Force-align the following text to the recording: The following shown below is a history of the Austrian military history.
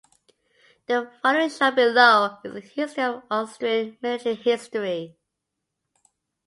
The 0.87 1.11
following 1.21 1.51
shown 1.51 1.75
below 1.75 2.39
is 2.43 2.55
a 2.55 2.59
history 2.59 3.03
of 3.03 3.21
the 3.21 3.23
Austrian 3.35 3.97
military 4.01 4.33
history. 4.33 5.15